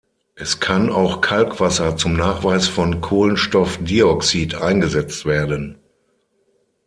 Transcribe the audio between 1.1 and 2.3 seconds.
Kalkwasser zum